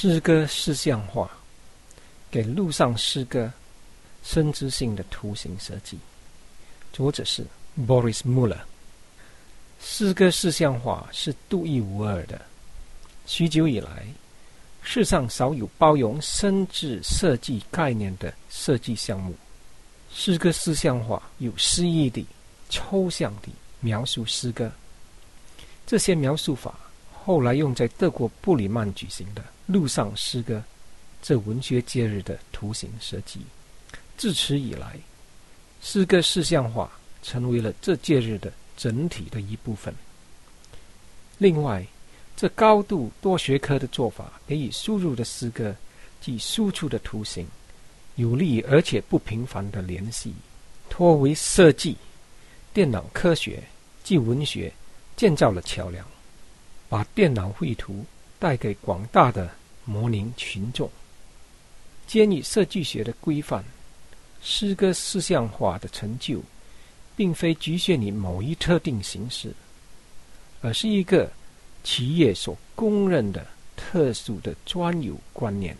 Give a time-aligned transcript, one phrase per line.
[0.00, 1.28] 诗歌视像化，
[2.30, 3.52] 给路上诗歌
[4.22, 5.98] 生殖性的图形设计。
[6.92, 7.44] 作者是
[7.76, 8.60] Boris Muller。
[9.82, 12.40] 诗歌视像化是独一无二的。
[13.26, 14.06] 许久以来，
[14.82, 19.34] 世上少有包容生殖设计概念的设计项目。
[20.14, 22.24] 诗歌视像化有诗意的、
[22.70, 23.48] 抽象的
[23.80, 24.70] 描述诗歌。
[25.88, 26.78] 这些描述法
[27.24, 30.60] 后来用在德国布里曼举行的路上诗歌
[31.22, 33.38] 这文学节日的图形设计。
[34.16, 34.98] 自此以来，
[35.80, 36.90] 诗歌视像化
[37.22, 38.52] 成为了这节日的。
[38.78, 39.92] 整体的一部分。
[41.36, 41.84] 另外，
[42.36, 45.74] 这高度多学科的做法，给予输入的诗歌
[46.20, 47.44] 及输出的图形
[48.14, 50.32] 有利而且不频繁的联系，
[50.88, 51.96] 托为设计、
[52.72, 53.60] 电脑科学
[54.04, 54.72] 及文学
[55.16, 56.06] 建造了桥梁，
[56.88, 58.06] 把电脑绘图
[58.38, 59.50] 带给广大的
[59.84, 60.90] 模拟群众。
[62.06, 63.64] 鉴于设计学的规范，
[64.42, 66.42] 诗歌思想化的成就。
[67.16, 69.52] 并非局限于某一特定形式，
[70.62, 71.28] 而是一个
[71.82, 73.44] 企业所公认的
[73.76, 75.76] 特殊的专有观念。